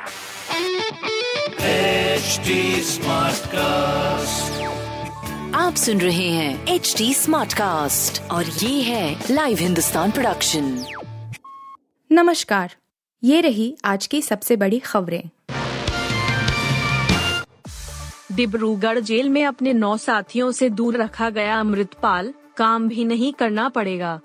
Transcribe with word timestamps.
HD 0.00 0.06
Smartcast. 2.84 4.60
आप 5.54 5.74
सुन 5.76 6.00
रहे 6.00 6.28
हैं 6.28 6.66
एच 6.66 6.94
डी 6.98 7.14
स्मार्ट 7.14 7.52
कास्ट 7.52 8.22
और 8.30 8.44
ये 8.44 8.82
है 8.82 9.24
लाइव 9.30 9.58
हिंदुस्तान 9.58 10.10
प्रोडक्शन 10.10 10.84
नमस्कार। 12.12 12.74
ये 13.24 13.40
रही 13.40 13.76
आज 13.84 14.06
की 14.06 14.22
सबसे 14.22 14.56
बड़ी 14.56 14.78
खबरें। 14.78 15.30
डिब्रूगढ़ 18.32 18.98
जेल 18.98 19.28
में 19.28 19.44
अपने 19.44 19.72
नौ 19.72 19.96
साथियों 19.96 20.52
से 20.52 20.70
दूर 20.70 20.96
रखा 20.96 21.30
गया 21.30 21.60
अमृतपाल 21.60 22.34
काम 22.56 22.88
भी 22.88 23.04
नहीं 23.04 23.32
करना 23.32 23.68
पड़ेगा। 23.68 24.20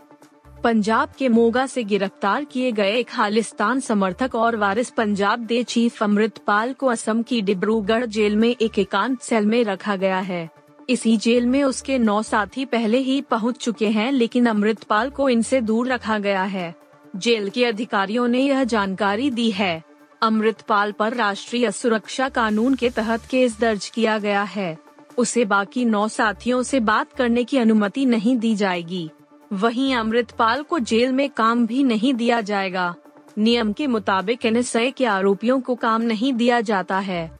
पंजाब 0.65 1.09
के 1.17 1.27
मोगा 1.29 1.65
से 1.67 1.83
गिरफ़्तार 1.83 2.43
किए 2.43 2.71
गए 2.71 2.91
एक 2.91 3.09
खालिस्तान 3.09 3.79
समर्थक 3.79 4.35
और 4.35 4.55
वारिस 4.55 4.89
पंजाब 4.89 5.39
दे 5.39 5.63
चीफ 5.63 6.03
अमृतपाल 6.03 6.73
को 6.73 6.87
असम 6.87 7.21
की 7.21 7.41
डिब्रूगढ़ 7.41 8.05
जेल 8.05 8.35
में 8.35 8.55
एक 8.61 8.79
एकांत 8.79 9.21
सेल 9.21 9.45
में 9.45 9.63
रखा 9.63 9.95
गया 9.95 10.19
है। 10.19 10.49
इसी 10.89 11.17
जेल 11.17 11.45
में 11.45 11.63
उसके 11.63 11.97
नौ 11.97 12.21
साथी 12.23 12.65
पहले 12.65 12.97
ही 12.97 13.21
पहुँच 13.21 13.57
चुके 13.57 13.87
हैं, 13.87 14.11
लेकिन 14.11 14.45
अमृतपाल 14.45 15.09
को 15.09 15.29
इनसे 15.29 15.61
दूर 15.61 15.87
रखा 15.87 16.17
गया 16.19 16.43
है। 16.43 16.75
जेल 17.15 17.49
के 17.49 17.65
अधिकारियों 17.65 18.27
ने 18.27 18.39
यह 18.39 18.63
जानकारी 18.63 19.29
दी 19.29 19.51
है। 19.51 19.83
अमृतपाल 20.21 20.91
पर 20.91 21.13
राष्ट्रीय 21.13 21.71
सुरक्षा 21.71 22.29
कानून 22.29 22.75
के 22.75 22.89
तहत 22.89 23.25
केस 23.25 23.59
दर्ज 23.59 23.89
किया 23.89 24.17
गया 24.17 24.43
है। 24.43 24.77
उसे 25.17 25.45
बाकी 25.45 25.85
नौ 25.85 26.07
साथियों 26.07 26.63
से 26.63 26.79
बात 26.79 27.13
करने 27.13 27.43
की 27.43 27.57
अनुमति 27.57 28.05
नहीं 28.05 28.37
दी 28.37 28.55
जाएगी। 28.55 29.09
वहीं 29.53 29.95
अमृतपाल 29.95 30.63
को 30.63 30.79
जेल 30.79 31.11
में 31.11 31.29
काम 31.29 31.67
भी 31.67 31.83
नहीं 31.83 32.13
दिया 32.13 32.41
जाएगा। 32.41 32.95
नियम 33.37 33.73
के 33.73 33.87
मुताबिक 33.87 34.45
एन 34.45 34.63
के 34.97 35.05
आरोपियों 35.05 35.61
को 35.61 35.75
काम 35.75 36.01
नहीं 36.01 36.33
दिया 36.33 36.61
जाता 36.61 36.99
है। 36.99 37.39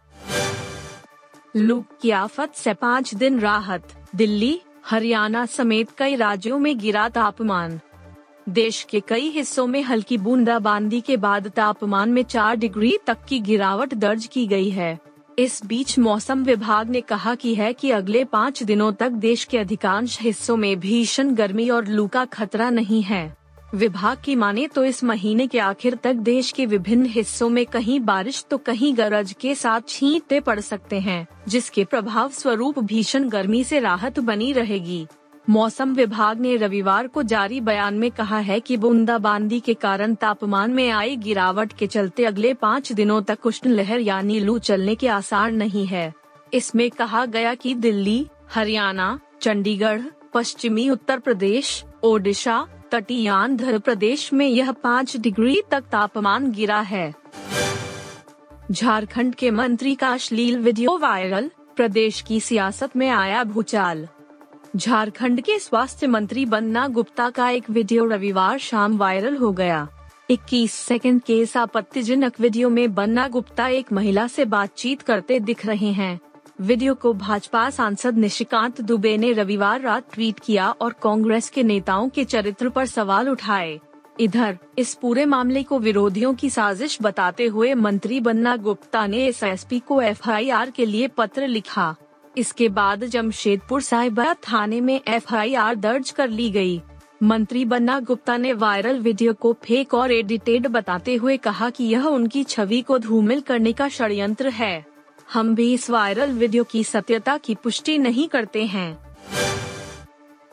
लू 1.56 1.86
की 2.02 2.12
आफत 2.12 2.52
से 2.56 2.74
पाँच 2.74 3.16
दिन 3.16 3.40
राहत। 3.40 3.94
दिल्ली, 4.16 4.62
हरियाणा 4.86 5.46
समेत 5.46 5.90
कई 5.98 6.16
राज्यों 6.16 6.60
में 6.60 6.78
गिरा 6.78 7.10
तापमान। 7.10 7.80
देश 8.50 8.84
के 8.84 9.00
कई 9.00 9.30
हिस्सों 9.30 9.68
में 9.68 9.82
हल्की 9.82 10.18
बूंदाबांदी 10.18 11.02
के 11.02 11.18
बाद 11.18 11.48
तापमान 11.48 12.10
में 12.10 12.24
चार 12.24 12.56
डिग्री 12.56 12.98
तक 13.08 13.18
की 13.30 13.40
गिरावट 13.40 13.94
दर्ज 13.94 14.26
की 14.26 14.48
गई 14.48 14.70
है। 14.70 15.00
इस 15.40 15.60
बीच 15.66 15.98
मौसम 16.00 16.44
विभाग 16.44 16.90
ने 16.90 17.00
कहा 17.02 17.34
कि 17.36 17.54
है 17.56 17.72
कि 17.74 17.90
अगले 17.92 18.24
पाँच 18.24 18.62
दिनों 18.64 18.92
तक 18.94 19.10
देश 19.10 19.44
के 19.44 19.58
अधिकांश 19.58 20.18
हिस्सों 20.22 20.56
में 20.58 20.80
भीषण 20.80 21.34
गर्मी 21.36 21.70
और 21.70 21.88
लू 21.88 22.08
का 22.08 22.24
खतरा 22.26 22.70
नहीं 22.70 23.02
है। 23.02 23.38
विभाग 23.76 24.22
की 24.26 24.36
माने 24.36 24.68
तो 24.68 24.84
इस 24.84 25.04
महीने 25.04 25.48
के 25.48 25.60
आखिर 25.60 25.96
तक 25.96 26.14
देश 26.14 26.52
के 26.52 26.66
विभिन्न 26.66 27.06
हिस्सों 27.06 27.50
में 27.50 27.66
कहीं 27.66 28.00
बारिश 28.00 28.44
तो 28.50 28.58
कहीं 28.58 28.96
गरज 28.98 29.36
के 29.42 29.56
साथ 29.56 29.82
छींटे 29.88 30.40
पड़ 30.40 30.60
सकते 30.60 31.00
हैं, 31.00 31.28
जिसके 31.48 31.86
प्रभाव 31.86 32.30
स्वरूप 32.30 32.80
भीषण 32.80 33.30
गर्मी 33.30 33.64
से 33.64 33.80
राहत 33.80 34.20
बनी 34.20 34.52
रहेगी। 34.54 35.06
मौसम 35.50 35.94
विभाग 35.94 36.40
ने 36.40 36.56
रविवार 36.58 37.08
को 37.08 37.24
जारी 37.24 37.60
बयान 37.62 37.94
में 37.94 38.10
कहा 38.12 38.38
है 38.38 38.60
कि 38.60 38.78
बूंदाबांदी 38.78 39.60
के 39.60 39.74
कारण 39.74 40.16
तापमान 40.16 40.72
में 40.72 40.90
आई 40.90 41.16
गिरावट 41.16 41.74
के 41.74 41.88
चलते 41.88 42.26
अगले 42.26 42.54
पाँच 42.54 42.92
दिनों 42.92 43.22
तक 43.22 43.46
उष्ण 43.46 43.70
लहर 43.70 44.00
यानी 44.00 44.40
लू 44.40 44.58
चलने 44.60 44.96
के 44.96 45.08
आसार 45.08 45.52
नहीं 45.52 45.86
है। 45.86 46.14
इसमें 46.54 46.90
कहा 46.92 47.26
गया 47.26 47.54
कि 47.54 47.74
दिल्ली, 47.76 48.26
हरियाणा, 48.54 49.20
चंडीगढ़, 49.42 50.02
पश्चिमी 50.34 50.90
उत्तर 50.90 51.20
प्रदेश, 51.20 51.84
ओडिशा 52.04 52.66
तटीय 52.92 53.28
आंध्र 53.28 53.80
प्रदेश 53.80 54.32
में 54.34 54.48
यह 54.48 54.72
पाँच 54.72 55.18
डिग्री 55.18 55.62
तक 55.72 55.84
तापमान 55.92 56.52
गिरा 56.52 56.80
है। 56.80 57.14
झारखंड 58.72 59.36
के 59.36 59.52
मंत्री 59.52 59.96
का 59.96 60.10
अश्लील 60.10 60.58
वीडियो 60.58 60.98
वायरल, 60.98 61.52
प्रदेश 61.76 62.22
की 62.22 62.40
सियासत 62.40 62.96
में 62.96 63.10
आया 63.10 63.44
भूचाल। 63.44 64.08
झारखंड 64.76 65.42
के 65.42 65.60
स्वास्थ्य 65.60 66.08
मंत्री 66.08 66.46
बन्ना 66.46 66.88
गुप्ता 66.88 67.30
का 67.30 67.50
एक 67.50 67.70
वीडियो 67.70 68.06
रविवार 68.06 68.58
शाम 68.58 68.98
वायरल 68.98 69.36
हो 69.38 69.52
गया। 69.52 69.88
21 70.30 70.74
सेकंड 70.74 71.22
के 71.22 71.40
इस 71.40 71.58
आपत्तिजनक 71.58 72.40
वीडियो 72.40 72.70
में 72.70 72.94
बन्ना 72.94 73.28
गुप्ता 73.28 73.68
एक 73.68 73.94
महिला 73.94 74.28
से 74.28 74.46
बातचीत 74.46 75.02
करते 75.02 75.40
दिख 75.40 75.66
रहे 75.66 75.92
हैं। 75.92 76.20
वीडियो 76.62 76.96
को 76.96 77.14
भाजपा 77.14 77.70
सांसद 77.70 78.18
निशिकांत 78.18 78.82
दुबे 78.82 79.18
ने 79.18 79.32
रविवार 79.34 79.82
रात 79.82 80.14
ट्वीट 80.14 80.40
किया 80.40 80.70
और 80.72 80.94
कांग्रेस 80.94 81.50
के 81.50 81.64
नेताओं 81.64 82.10
के 82.10 82.24
चरित्र 82.24 82.70
पर 82.70 82.86
सवाल 82.86 83.30
उठाए। 83.30 83.80
इधर, 84.20 84.58
इस 84.78 84.94
पूरे 84.94 85.26
मामले 85.26 85.64
को 85.64 85.80
विरोधियों 85.80 86.34
की 86.34 86.50
साजिश 86.50 86.98
बताते 87.02 87.46
हुए 87.46 87.74
मंत्री 87.74 88.20
बन्ना 88.20 88.56
गुप्ता 88.56 89.08
ने 89.08 89.18
एस 89.18 89.66
को 89.74 90.02
एफआईआर 90.02 90.70
के 90.70 90.86
लिए 90.86 91.08
पत्र 91.08 91.48
लिखा। 91.48 91.96
इसके 92.38 92.70
बाद 92.70 93.06
जमशेदपुर 93.06 93.82
साहिबा 93.82 94.34
थाने 94.34 94.82
में 94.82 95.00
एफआईआर 95.08 95.76
दर्ज 95.76 96.12
कर 96.12 96.30
ली 96.30 96.50
गई। 96.50 96.82
मंत्री 97.24 97.66
बन्ना 97.66 98.00
गुप्ता 98.00 98.38
ने 98.38 98.54
वायरल 98.54 99.00
वीडियो 99.00 99.34
को 99.34 99.54
फेक 99.64 99.94
और 99.94 100.12
एडिटेड 100.12 100.68
बताते 100.68 101.16
हुए 101.16 101.38
कहा 101.38 101.70
कि 101.70 101.84
यह 101.84 102.06
उनकी 102.06 102.44
छवि 102.44 102.82
को 102.82 103.00
धूमिल 103.00 103.42
करने 103.42 103.74
का 103.74 103.88
षड्यंत्र 103.90 104.50
है। 104.50 104.86
हम 105.34 105.56
भी 105.56 105.74
इस 105.74 105.90
वायरल 105.90 106.32
वीडियो 106.32 106.64
की 106.64 106.84
सत्यता 106.84 107.38
की 107.38 107.56
पुष्टि 107.56 107.98
नहीं 107.98 108.28
करते 108.28 108.66
हैं। 108.66 108.98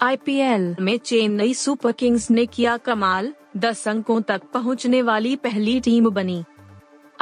आईपीएल 0.03 0.75
में 0.81 0.97
चेन्नई 0.99 1.55
सुपर 1.55 1.93
किंग्स 1.93 2.31
ने 2.31 2.47
किया 2.47 2.77
कमाल, 2.77 3.33
दस 3.57 3.89
अंकों 3.89 4.21
तक 4.21 4.43
पहुँचने 4.55 5.03
वाली 5.03 5.37
पहली 5.37 5.81
टीम 5.81 6.09
बनी। 6.11 6.45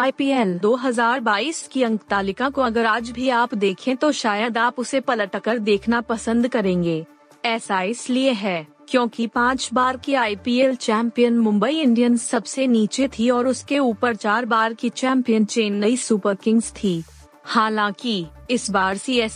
आईपीएल 0.01 0.59
2022 0.59 1.69
की 1.69 1.83
अंक 1.83 2.01
तालिका 2.11 2.51
को 2.51 2.63
अगर 2.63 2.87
आज 2.87 3.11
भी 3.11 3.29
आप 3.29 3.55
देखें 3.55 3.97
तो 3.97 4.13
शायद 4.13 4.59
आप 4.59 4.79
उसे 4.79 5.01
पलटकर 5.01 5.59
देखना 5.59 6.01
पसंद 6.01 6.49
करेंगे। 6.49 7.07
ऐसा 7.45 7.83
इसलिए 7.83 8.33
है, 8.33 8.67
क्योंकि 8.89 9.27
पाँच 9.27 9.71
बार 9.75 9.97
की 9.97 10.15
आईपीएल 10.15 10.75
चैंपियन 10.75 11.39
मुंबई 11.39 11.71
इंडियंस 11.71 12.29
सबसे 12.29 12.67
नीचे 12.67 13.09
थी 13.09 13.31
और 13.31 13.47
उसके 13.47 13.79
ऊपर 13.79 14.15
चार 14.15 14.45
बार 14.45 14.75
की 14.75 14.89
चैंपियन 14.89 15.45
चेन्नई 15.45 15.97
सुपर 15.97 16.35
किंग्स 16.35 16.73
थी। 16.73 17.03
हालाँकि, 17.45 18.27
इस 18.51 18.71
बार 18.71 18.97
सी 18.97 19.31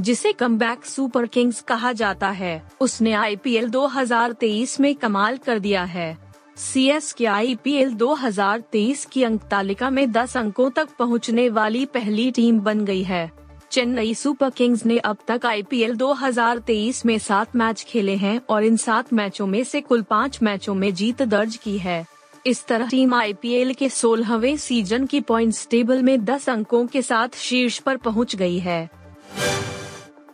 जिसे 0.00 0.32
कम 0.32 0.60
सुपर 0.84 1.26
किंग्स 1.26 1.60
कहा 1.60 1.92
जाता 1.92 2.30
है, 2.30 2.62
उसने 2.80 3.12
आईपीएल 3.12 3.68
2023 3.68 4.80
में 4.80 4.94
कमाल 4.94 5.36
कर 5.36 5.58
दिया 5.58 5.84
है। 5.84 6.23
सी 6.56 6.86
एस 6.86 7.12
के 7.12 7.26
आई 7.26 7.54
पी 7.54 7.72
एल 7.74 7.92
दो 7.92 8.12
हज़ार 8.14 8.60
तेईस 8.72 9.04
की 9.04 9.22
अंक 9.22 9.42
तालिका 9.42 9.88
में 9.90 10.06
10 10.12 10.36
अंकों 10.36 10.68
तक 10.70 10.88
पहुँचने 10.98 11.48
वाली 11.48 11.84
पहली 11.86 12.30
टीम 12.30 12.60
बन 12.60 12.84
गई 12.84 13.02
है। 13.02 13.30
चेन्नई 13.70 14.14
सुपर 14.14 14.50
किंग्स 14.50 14.84
ने 14.86 14.98
अब 14.98 15.16
तक 15.28 15.46
आईपीएल 15.46 15.96
2023 15.96 17.04
में 17.06 17.18
सात 17.18 17.56
मैच 17.56 17.82
खेले 17.82 18.14
हैं 18.16 18.40
और 18.50 18.64
इन 18.64 18.76
सात 18.76 19.12
मैचों 19.12 19.46
में 19.46 19.62
से 19.64 19.80
कुल 19.80 20.02
पाँच 20.02 20.38
मैचों 20.42 20.74
में 20.74 20.92
जीत 20.94 21.22
दर्ज 21.22 21.56
की 21.56 21.76
है। 21.78 22.04
इस 22.46 22.64
तरह 22.66 22.88
टीम 22.88 23.14
आईपीएल 23.14 23.72
के 23.74 23.88
सोलहवें 23.88 24.56
सीज़न 24.56 25.06
की 25.06 25.20
पॉइंट्स 25.20 25.66
टेबल 25.70 26.02
में 26.02 26.16
10 26.18 26.48
अंकों 26.48 26.86
के 26.86 27.02
साथ 27.02 27.36
शीर्ष 27.36 27.78
पर 27.78 27.96
पहुँच 27.96 28.36
गई 28.36 28.58
है। 28.58 28.88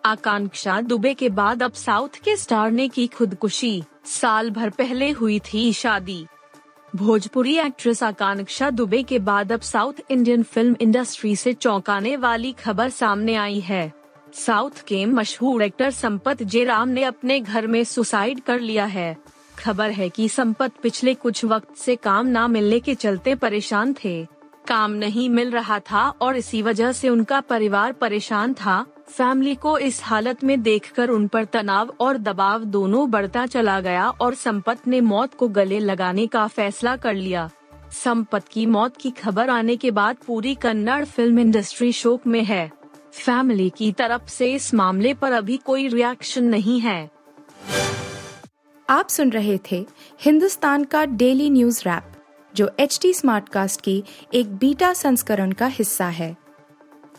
आकांक्षा 0.05 0.81
दुबे 0.81 1.15
के 1.15 1.29
बाद 1.29 1.63
अब 1.63 1.73
साउथ 1.73 2.23
के 2.25 2.37
स्टार 2.37 2.71
ने 2.71 2.89
की 2.89 3.07
खुदकुशी। 3.07 3.83
साल 4.05 4.51
भर 4.51 4.71
पहले 4.71 5.11
हुई 5.11 5.39
थी 5.39 5.73
शादी। 5.73 6.27
भोजपुरी 6.97 7.57
एक्ट्रेस 7.59 8.03
आकांक्षा 8.03 8.71
दुबे 8.71 9.03
के 9.03 9.19
बाद 9.19 9.53
अब 9.53 9.61
साउथ 9.61 10.01
इंडियन 10.11 10.43
फ़िल्म 10.43 10.77
इंडस्ट्री 10.81 11.35
से 11.37 11.53
चौंकाने 11.53 12.17
वाली 12.17 12.53
खबर 12.53 12.89
सामने 12.89 13.35
आई 13.35 13.61
है। 13.61 13.93
साउथ 14.35 14.83
के 14.89 15.05
मशहूर 15.07 15.63
एक्टर 15.63 15.91
संपत 15.91 16.43
जेराम 16.43 16.89
ने 16.89 17.05
अपने 17.05 17.41
घर 17.41 17.67
में 17.67 17.83
सुसाइड 17.85 18.41
कर 18.41 18.61
लिया 18.61 18.85
है। 18.85 19.17
खबर 19.59 19.91
है 19.91 20.09
कि 20.09 20.29
संपत 20.29 20.73
पिछले 20.83 21.15
कुछ 21.15 21.45
वक्त 21.45 21.77
से 21.77 21.97
काम 21.97 22.27
ना 22.27 22.47
मिलने 22.49 22.81
के 22.81 22.95
चलते 22.95 23.35
परेशान 23.35 23.95
थे। 24.05 24.27
काम 24.69 24.91
नहीं 24.91 25.29
मिल 25.31 25.51
रहा 25.51 25.79
था 25.81 26.09
और 26.21 26.37
इसी 26.37 26.63
वजह 26.63 26.93
से 26.93 27.09
उनका 27.09 27.41
परिवार 27.41 27.93
परेशान 27.93 28.55
था। 28.55 28.85
फैमिली 29.11 29.55
को 29.55 29.79
इस 29.79 30.01
हालत 30.03 30.43
में 30.45 30.63
देखकर 30.63 31.09
उन 31.11 31.27
पर 31.29 31.45
तनाव 31.45 31.95
और 32.01 32.17
दबाव 32.17 32.65
दोनों 32.65 33.11
बढ़ता 33.11 33.47
चला 33.47 33.81
गया 33.81 34.09
और 34.11 34.35
संपत 34.35 34.87
ने 34.87 35.01
मौत 35.01 35.35
को 35.35 35.49
गले 35.49 35.79
लगाने 35.79 36.27
का 36.27 36.47
फैसला 36.47 36.97
कर 36.97 37.15
लिया। 37.15 37.49
संपत 37.93 38.49
की 38.49 38.67
मौत 38.67 38.97
की 38.97 39.11
खबर 39.11 39.51
आने 39.51 39.77
के 39.77 39.91
बाद 39.91 40.17
पूरी 40.27 40.55
कन्नड़ 40.55 41.05
फ़िल्म 41.05 41.39
इंडस्ट्री 41.39 41.93
शोक 41.93 42.27
में 42.27 42.43
है। 42.45 42.71
फैमिली 43.13 43.69
की 43.71 43.91
तरफ़ 43.93 44.29
से 44.29 44.53
इस 44.53 44.73
मामले 44.75 45.15
पर 45.15 45.33
अभी 45.33 45.57
कोई 45.57 45.89
रिएक्शन 45.89 46.45
नहीं 46.45 46.81
है। 46.81 47.11
आप 48.89 49.09
सुन 49.09 49.31
रहे 49.31 49.59
थे 49.73 49.87
हिंदुस्तान 50.21 50.85
का 50.85 51.05
डेली 51.05 51.51
न्यूज़ 51.51 51.83
रैप, 51.87 52.13
जो 52.55 52.71
एच 52.81 52.99
टी 53.03 53.13
स्मार्ट 53.15 53.49
कास्ट 53.49 53.81
की 53.81 54.03
एक 54.35 54.55
बीटा 54.57 54.93
संस्करण 54.93 55.53
का 55.53 55.67
हिस्सा 55.67 56.07
है। 56.07 56.37